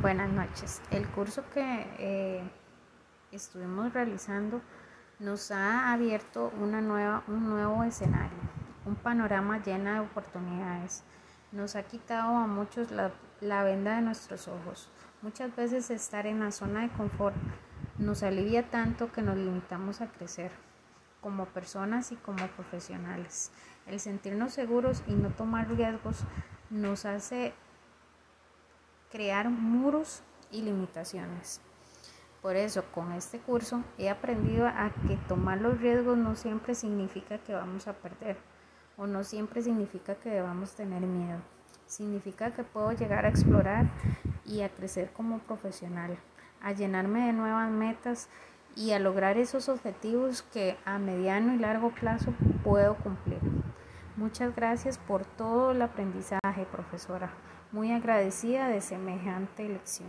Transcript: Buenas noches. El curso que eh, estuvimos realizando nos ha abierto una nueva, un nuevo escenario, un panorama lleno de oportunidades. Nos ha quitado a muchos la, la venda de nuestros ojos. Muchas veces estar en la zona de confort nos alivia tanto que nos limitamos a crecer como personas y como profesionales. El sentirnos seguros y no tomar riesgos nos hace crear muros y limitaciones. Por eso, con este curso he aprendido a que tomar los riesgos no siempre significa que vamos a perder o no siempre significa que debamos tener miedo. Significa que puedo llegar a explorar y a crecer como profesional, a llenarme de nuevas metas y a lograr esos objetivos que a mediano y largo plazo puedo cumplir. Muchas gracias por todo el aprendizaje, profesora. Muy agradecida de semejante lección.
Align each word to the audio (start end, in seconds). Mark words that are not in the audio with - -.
Buenas 0.00 0.30
noches. 0.30 0.80
El 0.92 1.08
curso 1.08 1.42
que 1.52 1.84
eh, 1.98 2.40
estuvimos 3.32 3.92
realizando 3.92 4.60
nos 5.18 5.50
ha 5.50 5.92
abierto 5.92 6.52
una 6.60 6.80
nueva, 6.80 7.24
un 7.26 7.48
nuevo 7.48 7.82
escenario, 7.82 8.38
un 8.86 8.94
panorama 8.94 9.60
lleno 9.60 9.92
de 9.92 9.98
oportunidades. 9.98 11.02
Nos 11.50 11.74
ha 11.74 11.82
quitado 11.82 12.36
a 12.36 12.46
muchos 12.46 12.92
la, 12.92 13.10
la 13.40 13.64
venda 13.64 13.96
de 13.96 14.02
nuestros 14.02 14.46
ojos. 14.46 14.88
Muchas 15.20 15.56
veces 15.56 15.90
estar 15.90 16.28
en 16.28 16.38
la 16.38 16.52
zona 16.52 16.82
de 16.82 16.90
confort 16.90 17.34
nos 17.98 18.22
alivia 18.22 18.70
tanto 18.70 19.10
que 19.10 19.22
nos 19.22 19.36
limitamos 19.36 20.00
a 20.00 20.06
crecer 20.06 20.52
como 21.20 21.46
personas 21.46 22.12
y 22.12 22.14
como 22.14 22.46
profesionales. 22.46 23.50
El 23.84 23.98
sentirnos 23.98 24.52
seguros 24.52 25.02
y 25.08 25.14
no 25.14 25.30
tomar 25.30 25.68
riesgos 25.68 26.18
nos 26.70 27.04
hace 27.04 27.52
crear 29.10 29.48
muros 29.48 30.22
y 30.50 30.62
limitaciones. 30.62 31.60
Por 32.42 32.56
eso, 32.56 32.84
con 32.92 33.12
este 33.12 33.38
curso 33.38 33.82
he 33.98 34.08
aprendido 34.08 34.66
a 34.66 34.92
que 35.06 35.16
tomar 35.28 35.60
los 35.60 35.80
riesgos 35.80 36.16
no 36.16 36.36
siempre 36.36 36.74
significa 36.74 37.38
que 37.38 37.54
vamos 37.54 37.88
a 37.88 37.94
perder 37.94 38.36
o 38.96 39.06
no 39.06 39.24
siempre 39.24 39.62
significa 39.62 40.16
que 40.16 40.30
debamos 40.30 40.72
tener 40.72 41.02
miedo. 41.02 41.38
Significa 41.86 42.52
que 42.52 42.64
puedo 42.64 42.92
llegar 42.92 43.24
a 43.24 43.28
explorar 43.28 43.86
y 44.44 44.60
a 44.60 44.68
crecer 44.68 45.10
como 45.12 45.38
profesional, 45.38 46.18
a 46.60 46.72
llenarme 46.72 47.26
de 47.26 47.32
nuevas 47.32 47.70
metas 47.70 48.28
y 48.76 48.92
a 48.92 48.98
lograr 48.98 49.38
esos 49.38 49.68
objetivos 49.68 50.42
que 50.42 50.76
a 50.84 50.98
mediano 50.98 51.54
y 51.54 51.58
largo 51.58 51.90
plazo 51.90 52.32
puedo 52.62 52.96
cumplir. 52.96 53.40
Muchas 54.18 54.56
gracias 54.56 54.98
por 54.98 55.24
todo 55.24 55.70
el 55.70 55.80
aprendizaje, 55.80 56.66
profesora. 56.72 57.30
Muy 57.70 57.92
agradecida 57.92 58.66
de 58.66 58.80
semejante 58.80 59.68
lección. 59.68 60.08